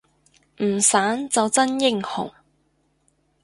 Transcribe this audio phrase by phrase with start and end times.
[0.63, 2.33] 唔散就真英雄